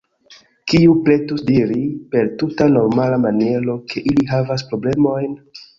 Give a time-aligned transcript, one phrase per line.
[0.71, 1.79] Kiu pretus diri,
[2.15, 5.43] per tuta normala maniero, ke ili havas problemojn?